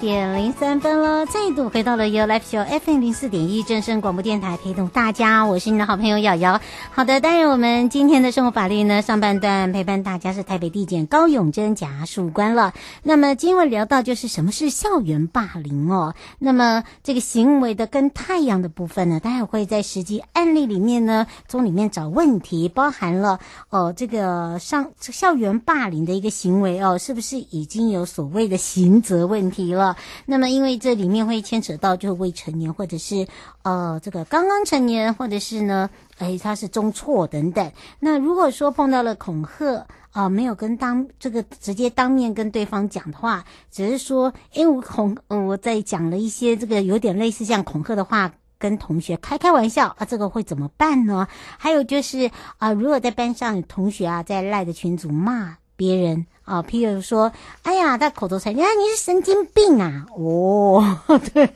[0.00, 6.60] 点零三分了，再度回到了 You Life Show FM 零四点一正声广播电台，陪同大家，我是你的好朋友瑶瑶。
[6.92, 12.74] 好的，当然我们今天的生活法律呢，上半段陪伴大家是台北地检高永珍检察官了。
[13.02, 16.14] 那么今晚聊到就是什么是校园霸凌哦。
[16.38, 23.40] 那么这个行为的跟太阳的部分呢，待会会在实际案例里面呢，从里面找问题，包含了
[23.70, 29.87] 哦这个上校园霸凌的一个行为哦，是不是已经有所谓的刑责问题了，
[30.26, 33.26] 那么因为这里面会牵扯到就是未成年，或者是
[33.62, 37.72] 呃这个刚刚成年，或者是呢，哎他是中错等等。
[38.00, 51.28] 那如果说碰到了恐吓啊、没有跟当这个直接当面跟对方讲的话，只是说，因为我恐我在讲了一些这个有点类似像恐吓的话，跟同学开开玩笑啊，这个会怎么办呢？
[51.58, 56.26] 还有就是啊、如果在班上同学啊在赖的群组骂别人。
[56.44, 57.30] 啊，譬如说，
[57.62, 60.06] 哎呀，他口头禅，你看你是神经病啊！
[60.16, 60.82] 哦，
[61.34, 61.46] 对，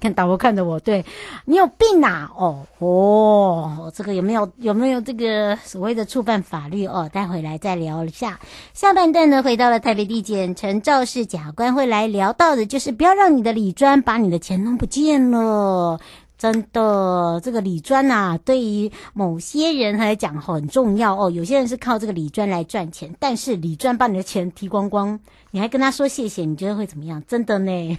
[0.00, 1.04] 看导播看着我，对，
[1.44, 2.32] 你有病啊！
[2.34, 7.06] 哦哦，这个有没有有没有这个所谓的触犯法律哦？
[7.12, 8.40] 待会来再聊一下。
[8.72, 16.00] 下半段呢，回到了台北地检陈肇始检察官会来聊到的，就是不要让你的李专把你的钱弄不见了。
[16.36, 21.30] 真的，这个李专呐，对于某些人来讲很重要哦。
[21.30, 25.18] 有些人是靠这个李专来赚钱，但是李专把你的钱提光光，
[25.52, 27.22] 你还跟他说谢谢，你觉得会怎么样？
[27.26, 27.98] 真的呢，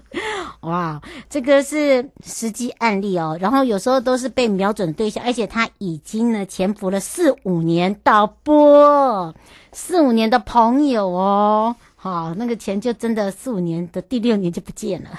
[0.60, 3.36] 哇，这个是实际案例哦。
[3.40, 9.34] 然后有时候都是被瞄准的对象，而且他已经呢潜伏了四五年，导播
[9.72, 15.10] 四五年的朋友哦，好，那个钱就真的四五年的第六年就不见了。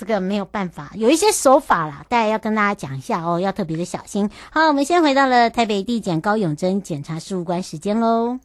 [0.00, 4.30] 这个没有办法，有一些手法啦，大家要跟大家讲一下哦，要特别的小心。
[4.50, 8.38] 好，我们先回到了台北地检高永珍检察事务官时间喽。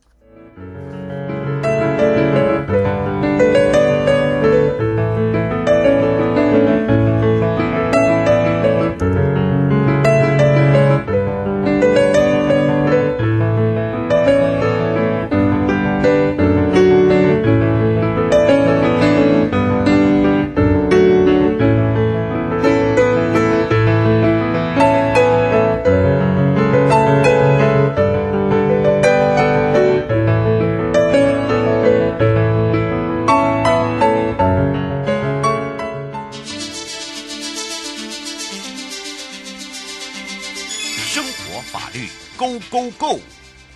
[41.16, 43.22] 生活法律 go go go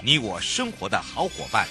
[0.02, 1.66] 你我生活的好伙伴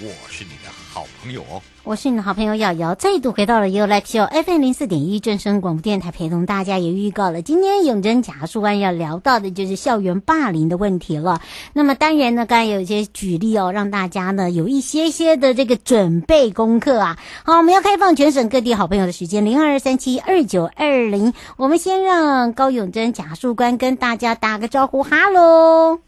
[0.00, 1.60] 我是你的好朋友哦。
[1.82, 11.40] 我是你的好朋友瑶瑶，再度回到了 You Like Show FM 零四点一正声广播电台，陪同大家也预告了今天永珍检察官要聊到的就是校园霸凌的问题了。
[11.72, 17.18] 那么当然呢，刚才有一些举例哦，让大家呢有一些些的这个准备功课啊。
[17.44, 25.98] 好，我们要开放全省各地好朋友的时间零二三七二九二零，我们先让高永珍检察官跟大家打个招呼，哈喽。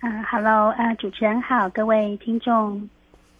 [0.00, 2.88] 啊哈喽，呃，主持人好，各位听众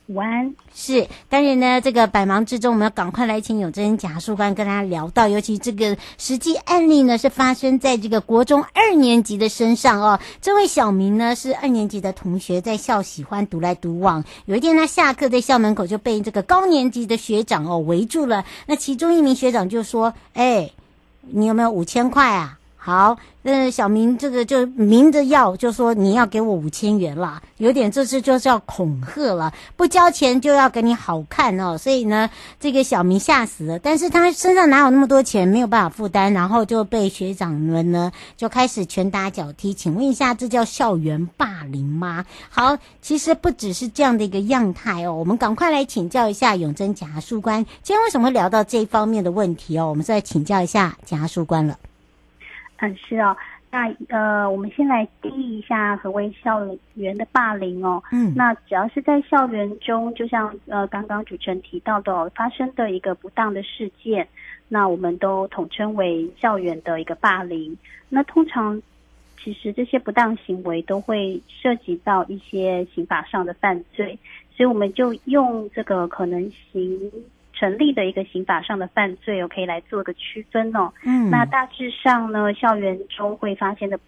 [0.08, 0.54] 午安。
[0.74, 10.18] 是，当然呢，这个百忙之中，我们要赶快来请永珍检察官跟大家聊到，尤其这个实际案例呢，是发生在这个国中二年级的身上哦。
[10.40, 14.24] 这位小明呢，是二年级的同学，在校喜欢独来独往。
[14.46, 18.44] 有一天，他下课在校门口就被这个高年级的学长哦围住了。
[18.66, 20.70] 那其中一名学长就说：“哎，
[21.20, 22.57] 你有没有五千块啊？”
[22.88, 31.76] 好，那小明这个就明着要，就说你要给我五千元啦，有点这次就是要恐吓了，不交钱就要给你好看哦。
[31.76, 39.74] 所以呢，这个小明吓死了，但是他身上哪有那么多钱，没有办法负担，然后就被学长们呢就开始拳打脚踢。
[39.74, 42.24] 请问一下，这叫校园霸凌吗？
[42.48, 49.90] 好，其实不只是这样的一个样态哦，我们赶快来请教一下永贞检察官，今天为什么会聊到这一方面的问题哦？
[49.90, 51.76] 我们再请教一下检察官了。
[52.80, 53.36] 嗯，是哦，
[53.70, 56.64] 那呃，我们先来定义一下何谓校
[56.94, 58.02] 园的霸凌哦。
[58.12, 64.26] 嗯，那只要是在校园中，就像呃刚刚主持人提到的哦，发生的一个不当的事件，
[64.68, 67.76] 那我们都统称为校园的一个霸凌。
[68.08, 68.80] 那通常
[69.42, 74.18] 其实这些不当行为都会涉及到一些刑法上的犯罪，
[74.56, 77.12] 所以我们就用这个可能行。
[77.58, 80.92] 成立的一个刑法上的犯罪，我可以来做个区分哦。
[81.04, 83.98] 嗯，那大致上呢，校园中会发现的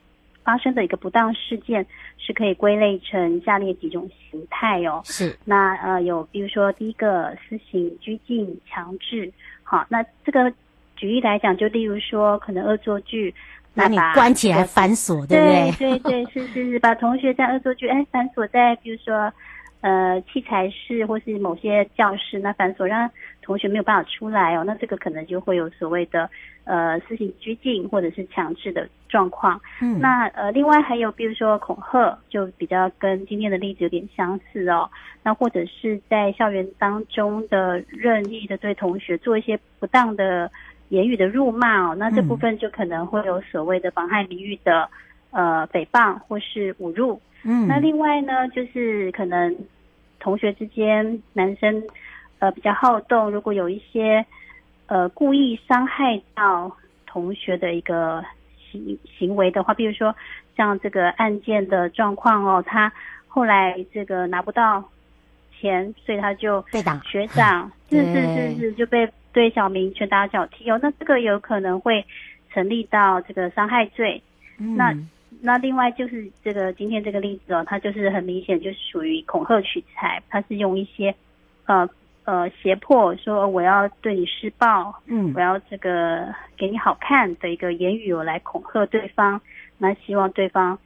[0.44, 1.84] 发生的一个不当事件，
[2.16, 5.02] 是可以归类成下列几种形态哦。
[5.04, 9.32] 是，那呃有，比如说第一个私刑、拘禁、强制。
[9.64, 10.52] 好，那这个
[10.94, 13.34] 举例来讲，就例如说，可能恶作剧，
[13.74, 15.72] 把你关起来反锁，对不对？
[15.78, 19.32] 对对对，是是是，把同学在恶作剧，哎，反锁在，比如说。
[19.82, 23.10] 呃，器材室或是某些教室，那反锁让
[23.50, 26.30] 同学没有办法出来哦，那这个可能就会有所谓的
[26.62, 29.60] 呃私刑拘禁或者是强制的状况。
[29.82, 34.88] 嗯，那呃，另外还有比如说恐吓，就比较跟今天的例子有点相似哦。
[35.24, 40.48] 那或者是在校园当中的任意的对同学做一些不当的
[40.90, 44.88] 言语的辱骂哦，那这部分就可能会有所谓的妨害名誉的
[45.32, 47.20] 呃诽谤或是侮辱。
[47.42, 49.56] 嗯，那另外呢，就是可能
[50.20, 51.82] 同学之间，男生
[52.40, 54.26] 呃比较好动，如果有一些
[54.86, 56.76] 呃故意伤害到
[57.06, 58.24] 同学的一个
[58.70, 60.14] 行行为的话，比如说
[60.56, 62.92] 像这个案件的状况哦，他
[63.28, 64.84] 后来这个拿不到
[65.56, 72.04] 钱，所以他就被打，学长 是是是是就被对小明拳打脚踢哦，那这个有可能会
[72.52, 74.20] 成立到这个伤害罪，
[74.58, 74.92] 嗯、那。
[75.42, 81.14] 那另外就是这个今天这个例子哦，它就是很明显就是属于恐吓取财，它是用一些
[81.64, 81.88] 呃
[82.24, 86.26] 呃胁迫说我要对你施暴，嗯，我要这个
[86.56, 89.40] 给你好看的一个言语我来恐吓对方，
[89.78, 90.78] 那希望对方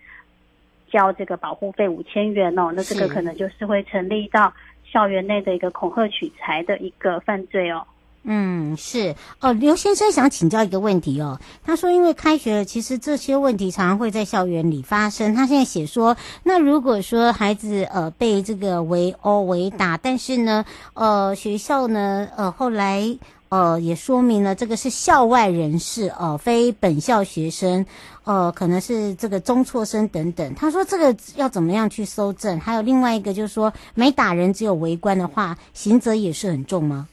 [0.91, 4.53] 交这个保护费五千元哦，那这个可能就是会成立到
[4.85, 7.85] 校园内的一个恐吓取财的一个犯罪哦。
[8.27, 11.39] 嗯，是哦，刘先生想请教一个问题哦。
[11.63, 15.35] 他说，因为开学了，其实这些问题常常会在校园里发生。
[15.35, 23.19] 他现在写说，那如果说孩子呃被这个围殴围打，但是呢，呃学校呢呃后来
[23.51, 27.85] 呃也说明了这个是校外人士哦、呃，非本校学生，
[28.25, 30.55] 呃可能是这个中辍生等等。
[30.55, 32.59] 他说这个要怎么样去搜证？
[32.59, 37.07] 还有另外一个就是说，没打人只有围观的话，刑责也是很重吗？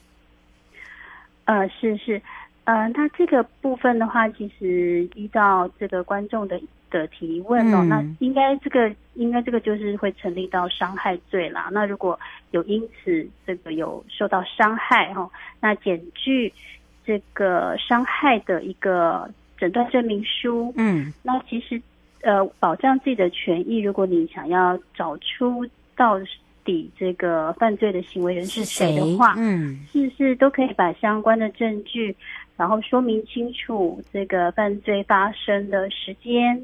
[1.46, 2.22] 呃，是是，
[2.66, 11.70] 呃，那这个部分的话，其实依照这个观众的的提问哦，嗯、那应该这个应该这个就是会成立到伤害罪啦。
[11.72, 12.18] 那如果
[12.52, 16.54] 有因此这个有受到伤害哈、哦，那检具
[17.06, 21.82] 这个伤害的一个诊断证明书，嗯，那其实
[22.22, 26.20] 呃保障自己的权益，如果你想要找出到。
[26.64, 32.16] 底这个犯罪的行为人是谁的话，嗯，是是都可以把相关的证据，
[32.58, 36.64] 然后说明清楚这个犯罪发生的时间、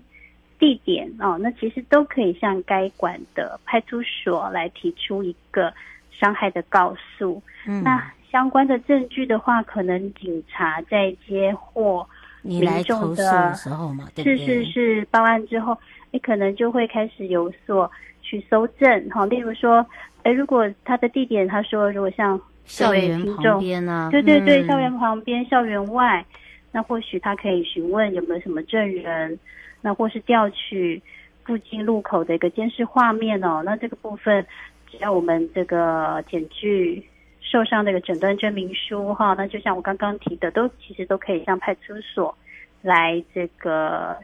[0.60, 5.74] 地点哦，那其实都可以向该管的派出所来提出一个
[6.12, 7.42] 伤害的告诉。
[7.66, 12.08] 嗯，那相关的证据的话，可能警察在接获
[12.42, 15.78] 民众的，的时候嘛，对对是是是报案之后，
[16.12, 17.90] 你可能就会开始有所。
[18.28, 19.86] 去搜证哈，例如说，
[20.24, 26.26] 哎，如果他的地点，他说如果像校园旁边呢，对对对，嗯、校园旁边、校园外，
[26.74, 29.40] 那或许他可以询问有没有什么证人，
[29.80, 31.02] 那或是调取
[31.46, 33.64] 附近路口的一个监视画面哦。
[33.64, 34.46] 那这个部分，
[34.92, 37.02] 只要我们这个检具
[37.40, 42.38] 受伤的一个诊断证明书哈，那就像我刚刚提的，都其实都可以向派出所
[42.82, 44.18] 来这个。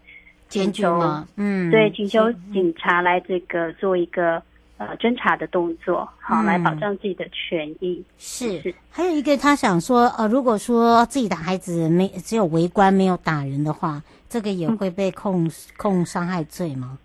[0.54, 1.28] 请求吗？
[1.38, 4.42] 嗯，对，请求警察来这个做一个
[4.78, 8.04] 呃侦查的动作，好，来保障自己的权益。
[8.18, 16.98] 是是，还有一个他想说，呃，如果说自己的孩子没只有围观没有打人的话，这个也会被控控伤害罪吗？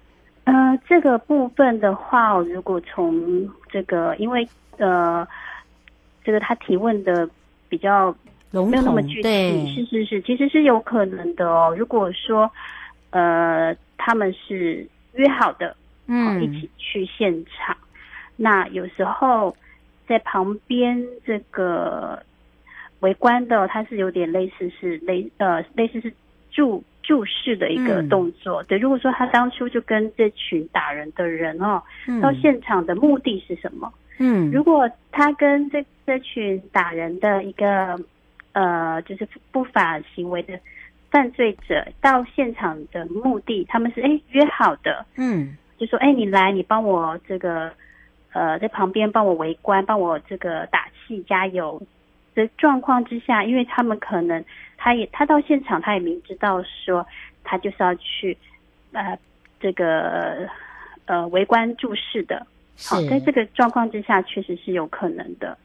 [0.44, 5.26] 呃，这个部分的话，如果从这个，因为呃，
[6.24, 7.28] 这个他提问的
[7.68, 8.10] 比较
[8.50, 11.74] 没有那么具体，对，是是是，其实是有可能的哦。
[11.76, 12.50] 如果说
[13.10, 17.76] 呃，他们是约好的，嗯，一起去现场。
[18.36, 19.56] 那有时候
[20.06, 22.22] 在旁边这个
[23.00, 26.12] 围观的，他是有点类似是类呃类似是
[26.50, 28.62] 注注视的一个动作。
[28.62, 33.92] 嗯、对，如果说他当初就跟这群打人的人哦，嗯、到现场的目的是什么？
[34.18, 37.98] 嗯，如果他跟这这群打人的一个
[38.52, 40.58] 呃，就是不法行为的。
[41.10, 47.72] 犯罪者到现场的目的，他们是哎约好的，嗯，就说哎你来，你帮我这个
[48.32, 51.80] 呃在旁边帮我围观，帮我这个打气加油。
[52.34, 54.44] 的状况之下，因为他们可能
[54.76, 57.04] 他也他到现场他也明知道说
[57.42, 58.38] 他就是要去
[58.92, 59.18] 呃
[59.58, 60.48] 这个
[61.06, 62.46] 呃围观注视的，
[62.78, 65.58] 好，在这个状况之下确实是有可能的。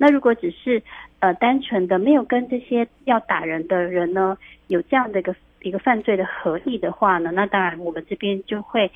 [0.00, 0.82] 那如果只是
[1.18, 4.38] 呃单纯的没有跟这些要打人的人呢
[4.68, 8.90] 有这样的一个一个犯罪的合意的话呢，那当然我们这边就会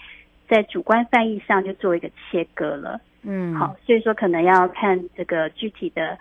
[0.49, 2.99] 在主观犯意上就做一个切割了。
[3.23, 6.17] 嗯，好，所以说可能要看这个具体的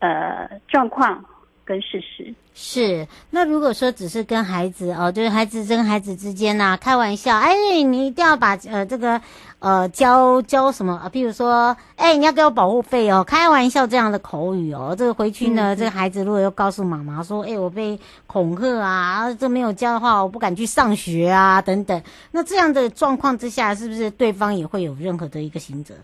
[0.00, 1.24] 呃状况。
[1.66, 9.20] 跟事实是，那如果说只是跟孩子哦，就是孩子跟孩子之间呐、啊、开玩笑，哎，你一定要把呃这个
[9.58, 11.10] 呃交交什么啊？
[11.12, 25.94] 譬如说，哎，你要给我保护费哦，开玩笑这样的口语哦，这个回去呢，嗯、这个孩子如果又告诉妈妈说，哎，我被恐吓啊，这没有交的话，我不敢去上学啊，等等，那这样的状况之下，是不是对方也会有任何的一个行责？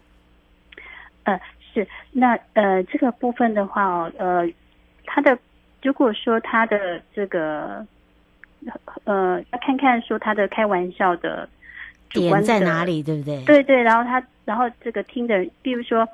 [1.22, 1.40] 呃，
[1.72, 4.46] 是，那呃这个部分的话哦，呃，
[5.06, 5.38] 他的。
[5.82, 7.84] 如果说他的这个，
[9.04, 11.48] 呃，要看看说他的开玩笑的
[12.08, 13.44] 主观的点在哪里，对不对？
[13.44, 16.08] 对对，然后他，然后这个听的人，比如说，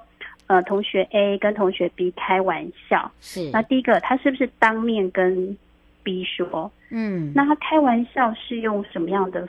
[0.47, 3.51] 呃，同学 A 跟同学 B 开玩笑，是。
[3.51, 5.57] 那第一个，他是不是当面跟
[6.03, 6.73] B 说？
[6.91, 7.33] 嗯。
[7.35, 9.47] 那他开玩笑是用什么样的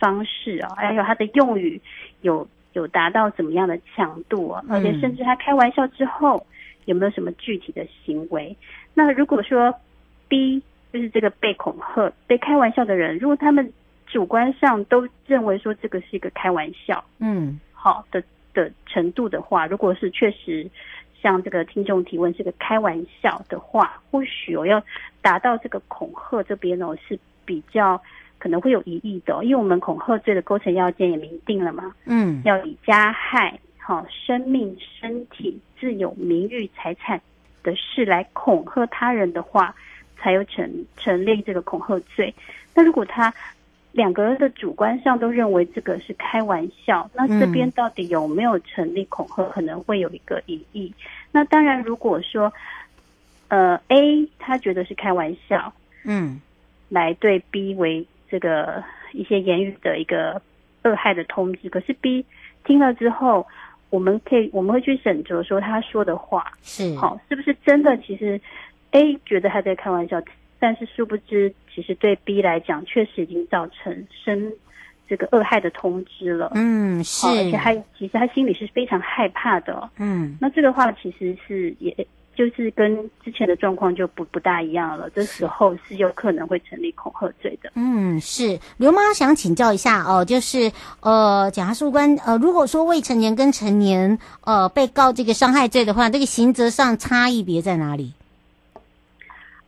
[0.00, 0.72] 方式啊？
[0.76, 1.78] 还有他的用语
[2.22, 4.64] 有有达到怎么样的强度啊？
[4.70, 6.46] 而且甚至他开玩笑之后
[6.86, 8.56] 有没有什么具体的行为？
[8.94, 9.74] 那如果说
[10.28, 13.72] B 就是这个被恐吓、被开玩笑的人，如果他们
[14.06, 18.22] 主观上都认为说这个是一个开玩笑，嗯，好的
[18.52, 20.68] 的程度的话，如果是确实
[21.22, 24.82] 像这个听众提问是个开玩笑的话，或许我要
[25.22, 27.98] 达到这个恐吓这边哦是比较
[28.38, 37.18] 可能会有疑义的，因为我们恐吓罪的构成要件也明定了嘛，嗯，要以加害好生命、身体、自由、名誉、财产。
[37.62, 39.74] 的事来恐吓他人的话，
[40.16, 42.34] 才有成成立这个恐吓罪。
[42.74, 43.32] 那如果他
[43.92, 50.92] 两个人的主观上都认为这个是开玩笑，那这边到底有没有成立恐吓，可能会有一个疑义。
[51.30, 52.52] 那当然，如果说
[53.48, 55.72] 呃 A 他觉得是开玩笑，
[56.04, 56.40] 嗯，
[56.88, 60.40] 来对 B 为这个一些言语的一个
[60.84, 62.24] 恶害的通知，可是 B
[62.64, 63.46] 听了之后。
[63.92, 67.94] 我们可以，我们会去审酌说他说的话是好，是不是真的？
[67.98, 68.40] 其实
[68.92, 70.20] A 觉得他在开玩笑，
[70.58, 74.50] 但是殊不知，其实对 B 来讲，确实已经造成生
[75.06, 76.50] 这个恶害的通知了。
[76.54, 79.90] 嗯，是，而且他其实他心里是非常害怕的。
[79.98, 81.94] 嗯，那这个话其实是也。
[82.34, 87.70] 就是跟之前的状况就不不大一样了，这时候是有可能会成立恐吓罪的。
[87.74, 98.14] 嗯，是刘妈想请教一下哦，就是呃，检察官呃，如果说未成年跟成年呃被告这个伤害罪的话，这个刑责上差异别在哪里？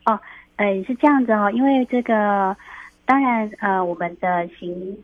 [0.06, 0.18] 哦，
[0.56, 2.56] 呃，是这样子哦，因为这个
[3.04, 4.96] 当然呃，我们的刑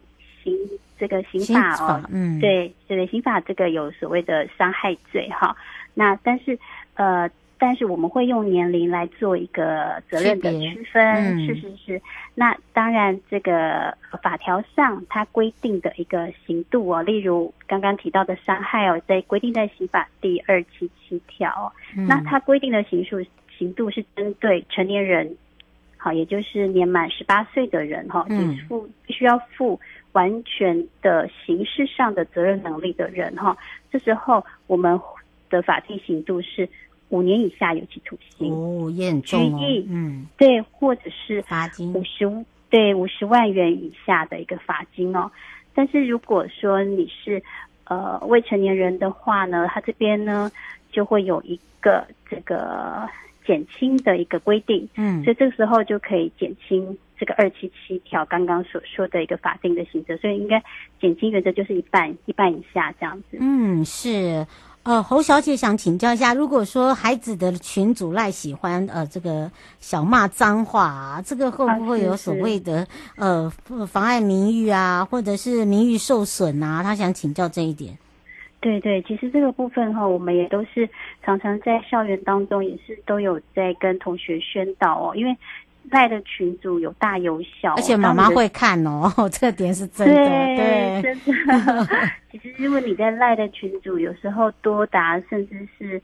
[0.42, 0.56] 刑
[0.98, 5.54] 这个刑法哦，嗯，对对对，刑法这个有所谓的伤害罪哈，
[5.92, 6.58] 那但是
[6.94, 7.28] 呃。
[7.62, 12.02] 但是我们会用年龄来做一个责任的区分，嗯、是是是。
[12.34, 23.22] 那当然，这个法条上它规定的一个刑度哦，例如刚刚提到的伤害哦，在规定在刑法第二七七条，嗯、那它规定的刑数
[23.58, 25.36] 刑度是针对成年人，
[25.98, 29.78] 好，也就是年满十八岁的人哈，嗯，负必须要负
[30.12, 33.54] 完全的刑事上的责任能力的人哈，
[33.92, 34.98] 这时候我们
[35.50, 36.66] 的法定刑度是。
[37.10, 42.28] 五年以下有期徒刑哦，严重哦，拘役，嗯，对，或者是罚金五十，
[42.70, 45.30] 对，五十万元以下的一个罚金哦。
[45.74, 47.42] 但是如果说你是
[47.84, 50.50] 呃未成年人的话呢，他这边呢
[50.90, 53.08] 就会有一个这个
[53.46, 60.62] 减轻的一个规定，嗯，所以这个时候就可以减轻这个二七七条刚刚所说的一个法定的刑责，所以应该
[61.00, 63.38] 减轻原则就是一半，一半以下这样子。
[63.40, 64.46] 嗯，是。
[64.82, 72.78] 呃，侯小姐想请教一下，如果说孩子的群主赖喜欢呃这个小骂脏话啊，这个会不会有所谓的、
[73.16, 76.82] 啊、呃妨碍名誉啊，或者是名誉受损啊？
[76.82, 77.96] 他想请教这一点。
[78.60, 80.88] 对对，其实这个部分哈，我们也都是
[81.22, 85.36] 常常在校园当中也是都有在跟同学宣导哦，因为。
[85.90, 91.88] 赖的群组有大有小，而且妈妈会看哦， 这个点是真的，对，对真的。
[92.32, 96.00] 其实，如果你在赖的群组，有时候多达甚至是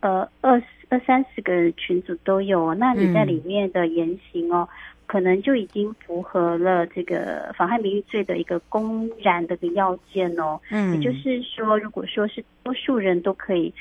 [0.00, 4.68] 呃二二三十个群组都有，那你在里面的言行哦。
[4.70, 4.76] 嗯
[5.06, 10.60] 可能就已经符合了这个妨害名誉罪的一个公然的一个要件哦。
[10.68, 13.72] 嗯，也就是说，如果说是多数人都可以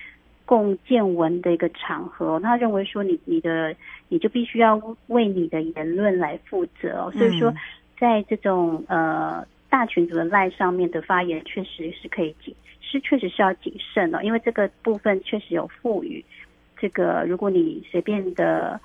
[0.46, 3.76] 共见闻的一个场合，他认为说你你的
[4.08, 7.12] 你就必须要为你的言论来负责哦。
[7.12, 7.54] 所以说，
[8.00, 16.24] 在这种呃大群组的赖上面的发言，确实是可以谨是确实是要谨慎哦，因为这个部分确实有赋予
[16.78, 18.80] 这个，如果你随便的。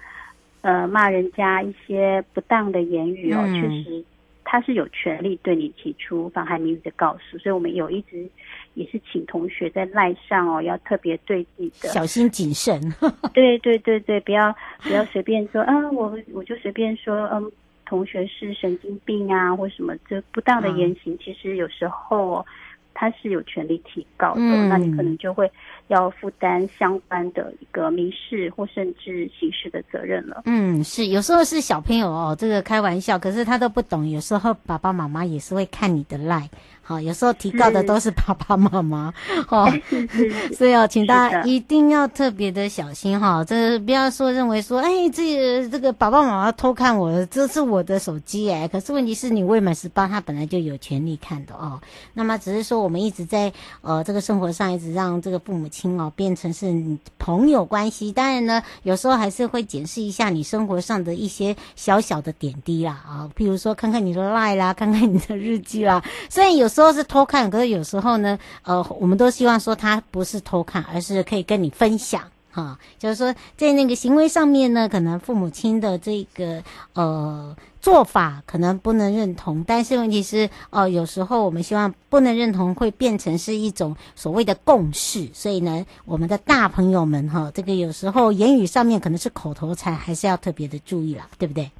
[0.62, 4.04] 呃，骂人家一些不当的言语哦，确、嗯、实
[4.52, 8.28] 他是有权利对你提出妨害名誉的告诉，所以我们有一直
[8.74, 12.80] 也是请同学在赖上哦，要特别对自己的小心谨慎。
[13.32, 14.52] 对对对对，不要
[14.82, 17.48] 不要随便说啊，我我就随便说，嗯，
[17.86, 22.44] 同学是神经病啊，或什么这不当的言行，嗯、其实有时候
[22.92, 25.48] 他是有权利提告的，嗯、那你可能就会。
[25.90, 30.42] 要负担相关的一个民事或甚至刑事的责任了。
[30.46, 34.08] 嗯，是有时候是小朋友哦，这个开玩笑，可是他都不懂。
[34.08, 36.48] 有时候爸爸妈妈也是会看你的赖。
[36.82, 39.14] 好，有时候提告的都是爸爸妈妈，
[39.48, 39.72] 哦，
[40.52, 51.80] 所以哦，请大家一定要特别的小心哈，这不要说认为说，哎，这个这个爸爸妈妈偷看我，这是我的手机哎，可是问题是你未满十八，他本来就有权利看的哦。
[52.12, 56.70] 那么只是说我们一直在呃这个生活上一直让这个父母亲哦变成是
[57.18, 66.90] 朋友关系，当然呢，有时候还是会检视一下你生活上的一些小小的点滴啦啊，譬如说看看你的 lie 啦，看看你的日记啦，虽然有时候。
[66.90, 72.20] 是偷看，可是有时候呢，呃，我们都希望说他不是偷看，而是可以跟你分享，
[72.50, 76.62] 哈，就是说在那个行为上面呢，可能父母亲的这个
[76.94, 91.70] 呃做法可能不能认同，但是问题是，哦、呃，有时候我们希望不能认同会变成是一种所谓的共识，所以呢，我们的大朋友们哈，这个有时候言语上面可能是口头禅，还是要特别的注意了，对不对？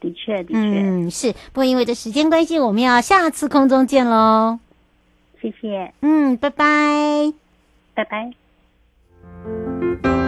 [0.00, 1.32] 的确，的确，嗯，是。
[1.32, 4.58] 不过因为这时间关系，我们要下次空中见喽。
[5.42, 5.92] 谢谢。
[6.00, 7.32] 嗯，拜拜，
[7.94, 8.47] 拜拜。
[9.80, 10.27] Thank you.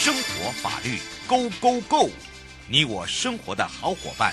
[0.00, 2.08] 生活法律，Go Go Go，
[2.68, 4.32] 你我生活的好伙伴，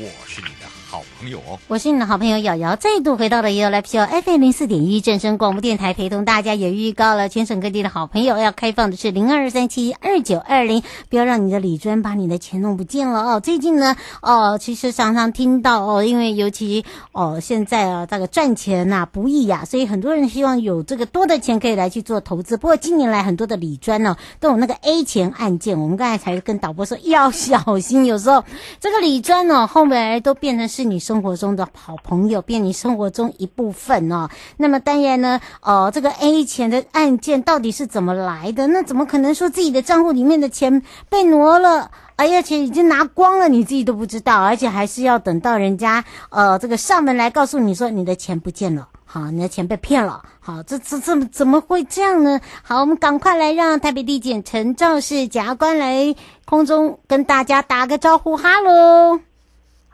[0.00, 13.40] 我是你的好朋友哦，我是你的好朋友瑶瑶，再度回到了 ufo fa 零四点一正声广播电台，陪同大家也预告了全省各地的好朋友要开放的是零二三七二九二零，不要让你的理专把你的钱弄不见了哦。
[13.40, 22.56] 最近呢，哦，其实常常听到哦，因为尤其哦现在啊，这个赚钱呐、不易呀、所以很多人希望有这个多的钱可以来去做投资。
[22.56, 28.44] 不过近年来很多的理专呢，都有那个 A 钱案件，我们刚才才跟导播说要小心，有时候
[28.78, 29.84] 这个理专呢后
[30.22, 31.68] 都变成是你生活中的。
[31.72, 34.28] 好朋友变你生活中一部分哦。
[34.56, 38.66] 那么当然呢，呃，这个 A 钱的案件到底是怎么来的？
[38.66, 41.90] 那怎么可能说自己的账户里面的钱被挪了？
[42.16, 52.40] 哎呀，钱已经拿光了，你自己都不知道，而且还是要等到人家呃这个上门来告诉你说你的钱不见了，好，你的钱被骗了，好，这这这怎么会这样呢？
[52.62, 59.20] 好，我们赶快来让台北地检陈肇始检察官来空中跟大家打个招呼，哈喽。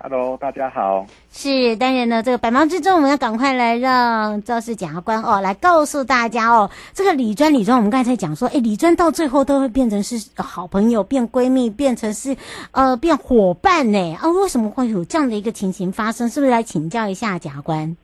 [0.06, 1.06] Hello，大家好。
[1.32, 12.36] 是，当然呢，这个百忙之中，我们要赶快来让赵氏检察官哦，来告诉大家哦，这个李专李专，我们刚才讲说，哎，李专到最后都会变成是好朋友，变闺蜜，变成是
[12.72, 14.14] 呃，变伙伴呢？
[14.20, 16.28] 啊，为什么会有这样的一个情形发生？
[16.28, 17.96] 是不是来请教一下检察官？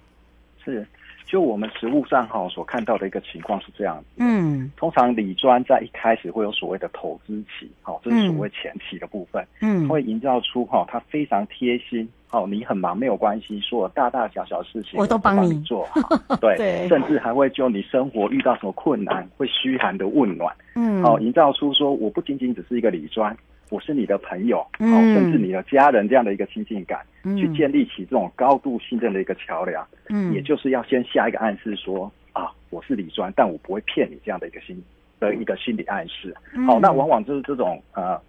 [0.65, 0.89] 是。
[1.31, 15.63] 就我们实务上哈所看到的一个情况是这样子，嗯，通常理专在一开始会有所谓的投资期，好，这是所谓前期的部分，嗯，会营造出哈他非常贴心，好，你很忙没有关系，所有大大小小事情我都帮你。
[15.63, 23.37] 做好， 对，对，甚至还会就你生活遇到什么困难会嘘寒的问暖，嗯，好，营造出说我不仅仅只是一个理专。
[23.71, 34.83] 我是你的朋友，嗯，甚至你的家人这样的一个亲近感，嗯，去建立起这种高度信任的一个桥梁，嗯，也就是要先下一个暗示说啊，我是李专，但我不会骗你这样的一个心
[35.19, 36.35] 的一个心理暗示。
[36.67, 38.21] 好，那往往就是这种呃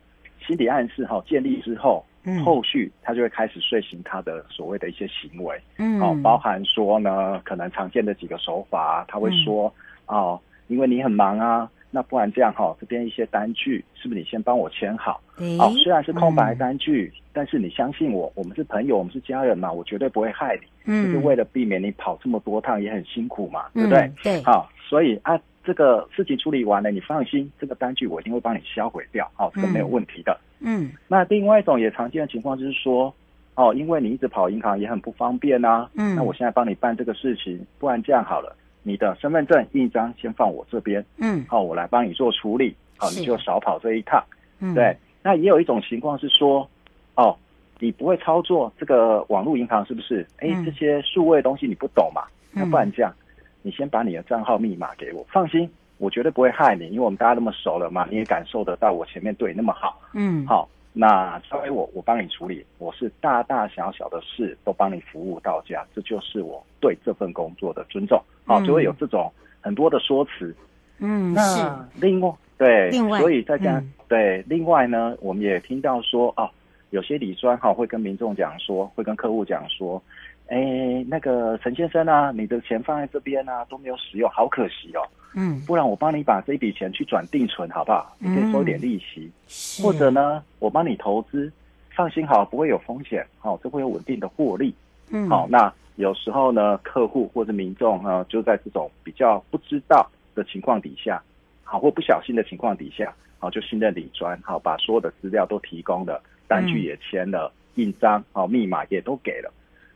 [0.46, 9.74] 心理暗示哈建立之后，嗯、后续他就会开始遂行他的所谓的一些行为，嗯，哦，包含说呢，可能常见的几个手法，他会说，
[10.06, 15.22] 嗯、哦，因为你很忙啊，那不然这样哈、哦，这边一些单据是不是你先帮我签好？
[15.38, 24.12] 欸、哦，虽然是空白单据，嗯、但是你相信我，我们是朋友，我们是家人嘛，我绝对不会害你，嗯，就是为了避免你跑这么多趟也很辛苦嘛，嗯、对不对？
[24.24, 25.40] 对，好、哦，所以啊。
[25.64, 30.36] 这个事情处理完了，你放心，这个单据我一定会帮你销毁掉，哦，这个没有问题的。
[30.60, 33.14] 嗯，嗯，那另外一种也常见的情况就是说，
[33.54, 44.24] 哦，因为你一直跑银行也很不方便啊，嗯，那我现在帮你办这个事情，不然这样好了，你的身份证印章先放我这边，嗯，好，我来帮你做处理，好，你就少跑这一趟。
[44.60, 44.96] 嗯，对。
[45.24, 46.68] 那也有一种情况是说，
[47.16, 47.38] 哦，
[47.80, 50.26] 你不会操作这个网络银行是不是？
[50.38, 52.24] 哎，这些数位东西你不懂嘛？
[52.52, 53.14] 那不然这样。
[53.62, 70.54] 你先把你的账号密码给我，放心，我绝对不会害你，因为我们大家那么熟了嘛，你也感受得到我前面对你那么好，嗯，好，那交给我，我帮你处理，我是大大小小的事都帮你服务到家，这就是我对这份工作的尊重，好，就会有这种很多的说辞，
[71.00, 71.66] 嗯，那是。
[72.00, 76.48] 另外对，另外，所以在家、嗯、对，另外呢，我们也听到说哦，
[76.92, 80.02] 有些理专哈会跟民众讲说，会跟客户讲说。
[80.48, 85.02] 哎，那个陈先生啊，你的钱放在这边啊，都没有使用，好可惜哦。
[85.34, 88.14] 嗯，不然我帮你把这笔钱去转定存，好不好？
[88.20, 91.50] 你可以收点利息，嗯、或者呢，我帮你投资，
[91.96, 94.76] 放心好，不会有风险，好、哦，这会有稳定的获利。
[95.10, 101.24] 嗯，好，那有时候呢，客户或者民众啊，就在这种比较不知道的情况底下，
[101.64, 106.22] 好，或不小心的情况底下，好，就信任理专，好，把所有的资料都提供了，
[106.52, 109.50] 单据也签了，嗯、印章，哦，密码也都给了。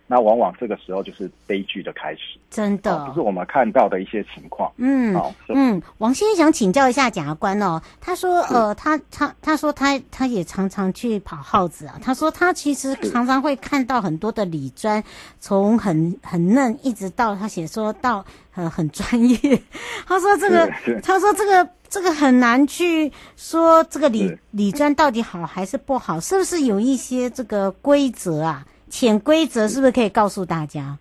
[0.08, 4.72] 那往往这个时候就是悲剧的开始，真的，这、哦、是我们看到的一些情况。
[4.78, 15.04] 嗯，好，嗯，王先生想请教一下检察官哦，他说，呃，他他他说他他也常常去跑耗子啊，他说他其实常常会看到很多的理专，
[15.40, 19.38] 从很很嫩一直到他写说到呃很专业，
[20.06, 28.66] 他说这个，他说这个这个很难去说这个理理专到底好还是不好，是不是有一些这个规则啊？
[28.90, 30.98] 潜规则是不是可以告诉大家？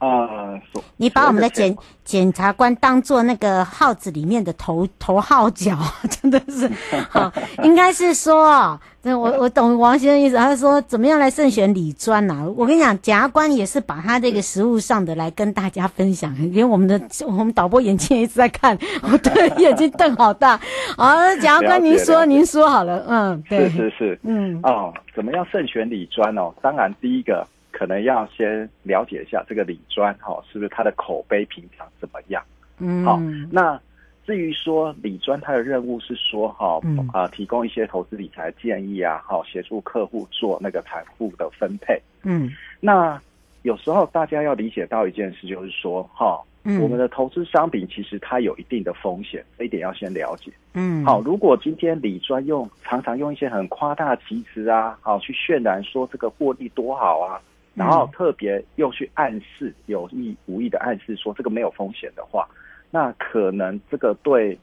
[0.00, 0.58] 啊，
[0.96, 5.76] 你把我们的检检察官当做那个号子里面的头头号角，
[6.08, 6.66] 真的是
[7.10, 7.30] 好，
[7.62, 12.50] 应该是说，我我懂王先生意思，他说怎么样来慎选理专呐？
[12.56, 20.58] 我跟你讲，检察官也是把他这个实物上的来跟大家分享，因为我们的我们导播眼睛也一直在看， 我对眼睛瞪好大。
[20.96, 26.50] 好，检察官您说您说好了，嗯，对，是是是，嗯，哦，怎么样慎选理专哦？
[26.62, 27.46] 当然第一个。
[27.70, 32.42] 可能要先了解一下这个李专哈，是不是他的口碑平常怎么样？
[32.78, 33.20] 嗯，好。
[33.50, 33.80] 那
[34.26, 36.80] 至于说李专他的任务是说哈，
[37.12, 42.00] 啊，提供一些投资理财建议啊，好，协助客户做那个财富的分配。
[42.22, 43.20] 嗯，那
[43.62, 46.40] 有时候大家要理解到一件事，就是说哈，
[46.80, 50.52] 我们的投资商品其实它有一定的风险，这一点要先了解。
[50.74, 57.40] 嗯，好，如果今天李专用常常用一些很夸大的其词啊，好，去渲染说这个获利多好啊。
[57.80, 62.46] 然后特别又去暗示，有意无意的暗示说这个没有风险的话，
[62.90, 64.58] 那可能这个对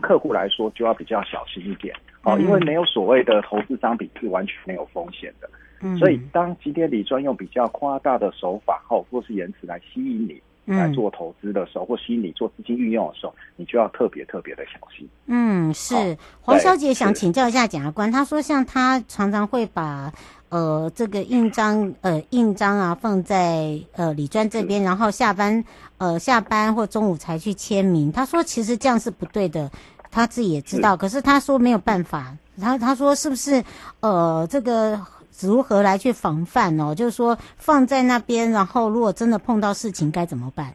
[0.00, 5.50] 客户来说就要比较小心一点哦，因为没有所谓的投资商品是完全没有风险的。
[5.98, 10.40] 所以当今天理专用比较夸大的手法或或是言辞来吸引你。
[10.66, 15.08] 来做投资的时候，或吸引你做资金运用的时候，你就要特别特别的小心。
[15.26, 20.12] 嗯，是黄小姐想请教一下检察官，她说像她常常会把
[20.50, 25.64] 呃这个印章呃印章啊放在呃李专这边，然后下班
[25.96, 28.12] 呃下班或中午才去签名。
[28.12, 29.70] 他说其实这样是不对的，
[30.10, 32.36] 他自己也知道，是可是他说没有办法。
[32.60, 33.64] 他他说是不是
[34.00, 35.00] 呃这个？
[35.42, 36.94] 如何来去防范哦？
[36.94, 40.74] 就是说放在那边，然后如果真的碰到事情该怎么办？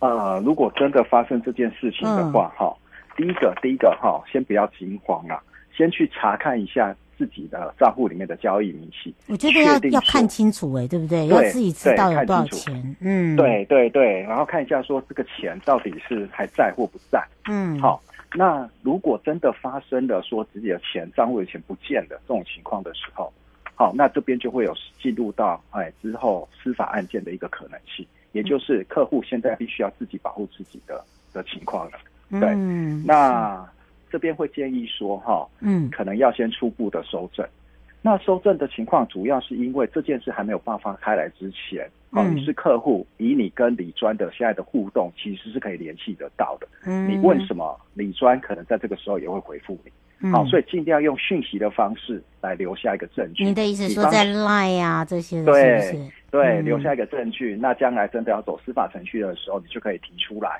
[0.00, 2.76] 呃，如果真的发生这件事情的话，哈、嗯，
[3.16, 5.40] 第一个，第一个哈，先不要惊慌啊，
[5.74, 9.12] 先去查看一下自己的账户里面的交易明细。
[9.26, 11.26] 我觉得要要看清楚哎、欸，对不对？
[11.26, 12.96] 对要自己知道有多少钱。
[13.00, 17.22] 嗯，对对对，然后看一下说这个钱到底是还在或不在。
[17.48, 18.00] 嗯，好。
[18.34, 23.32] 那如果真的发生了说自己的钱账户的钱不见了这种情况的时候，
[23.74, 31.02] 好，那这边就会有进入到哎之后司法案件的一个可能性，也就是客户现在必须要自己保护自己的
[31.32, 31.98] 的情况了。
[32.32, 33.66] 对，嗯、那
[34.10, 37.46] 这边会建议说哈，嗯，可能要先初步的收证。
[38.00, 41.88] 那收证的情况主要是因为这件事还没有爆发开来之前。
[42.10, 46.66] 哦，你是客户，以你跟李专的现在的互动，其实是可以联系得到的。
[46.86, 49.92] 嗯，你问什么，李专可能在这个时候也会回复你。
[50.20, 53.44] 嗯、好，所以尽量用讯息的方式来留下一个证据。
[53.44, 60.58] 你的意思说在 Line 啊这些是是对对，留下一个证据，那将来真的要走司法程序的时候，你就可以提出来，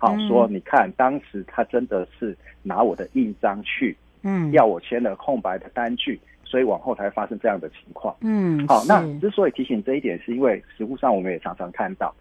[0.00, 8.16] 好、嗯、说，你看当时他真的是拿我的印章去，嗯，要我签了空白的单据，所以往后才发生这样的情况。
[8.22, 12.14] 嗯，好，那之所以提醒这一点，是因为实务上我们也常常看到，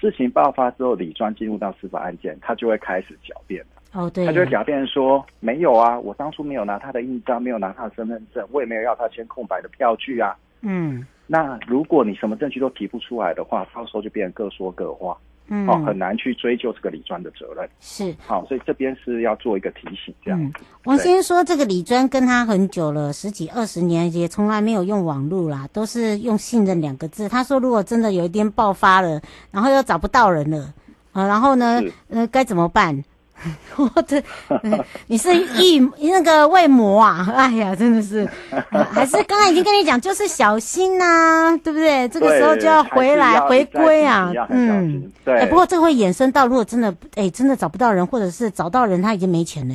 [0.00, 3.64] 事情爆发之后，李专进入到司法案件，他就会开始狡辩。
[3.92, 10.34] 哦，对，他就会狡辩说没有啊，我当初没有拿他的印章，没有拿他的身份证，我也没有要他签空白的票据啊。
[10.62, 15.16] 嗯，那如果你什么证据都提不出来的话，到时候就变成各说各话，
[15.48, 17.68] 嗯，哦，很难去追究这个李专的责任。
[17.80, 20.40] 是，好，所以这边是要做一个提醒，这样。
[20.40, 20.52] 嗯，
[20.84, 27.28] 王先生说，这个李专跟他很久了，十几二十年，也从来没有用网络啦，都是用信任两个字。
[27.28, 30.72] 他说，如果真的有一天爆发了，然后又找不到人了，
[31.12, 33.04] 啊，然后呢，呃，该怎么办？
[33.76, 34.22] 我的，
[35.06, 37.26] 你是义 那个为魔啊！
[37.34, 38.28] 哎呀，真的是，
[38.70, 42.08] 还是刚才已经跟你讲，就是小心呐、啊，对不对？
[42.08, 45.40] 这个时候就要回来要回归啊，嗯，对。
[45.40, 49.74] 哎，不过这会衍生到，如果真的哎真的找不到人，或者是找到人他已经没钱了，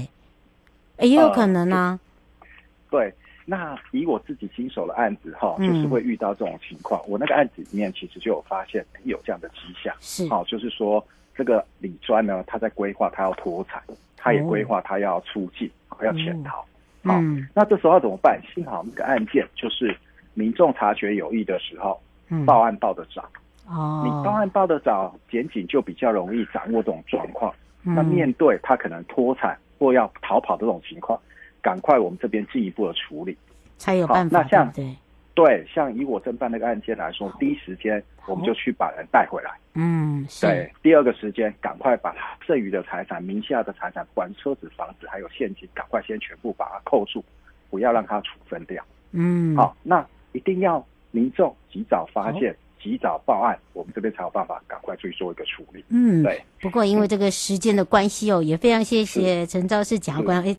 [0.97, 1.99] 哎，也有可能啊。
[2.39, 2.47] 呃、
[2.89, 3.13] 对，
[3.45, 7.01] 那以我自己经手的案子哈，就是会遇到这种情况。
[7.01, 11.03] 嗯、我那个案子里面其实就有发现有这样的迹象，是，好，就是说。
[11.37, 13.81] 这个李专呢，他在规划他要脱产，
[14.17, 16.57] 他也规划他要出境，哦、要潜逃。
[17.03, 18.41] 好、嗯哦，那这时候要怎么办？
[18.53, 19.95] 幸好那个案件就是
[20.33, 23.23] 民众察觉有异的时候，嗯、报案报得早。
[23.67, 27.53] 哦，你报案报得早，检警就比较容易掌握这种状况。
[27.83, 31.19] 嗯、那面对他可能脱产或要逃跑这种情况，
[31.61, 33.37] 赶快我们这边进一步的处理，
[33.77, 34.41] 才有办法。
[34.41, 34.95] 那像对。
[35.37, 39.51] 对，像以我侦办那个案件来说，第一时间我们就去把人带回来。
[39.75, 40.67] 嗯，对。
[40.81, 47.23] 第二个时间，赶快把他剩余的财产、名下的财产，不管车子、房子还有现金，赶快先全部把它扣住，
[47.69, 48.83] 不要让他处分掉。
[49.11, 52.57] 嗯，好，那一定要民众及早发现。
[52.79, 55.83] 及早报案，我们这边才有办法赶快去做一个处理。
[55.89, 56.39] 嗯，对。
[56.61, 60.41] 不过因为这个时间的关系哦，也非常谢谢陈肇始检察官。
[60.45, 60.53] 哎，